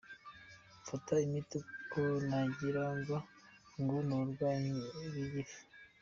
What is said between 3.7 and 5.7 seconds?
ngo ni uburwayi bw’igifu.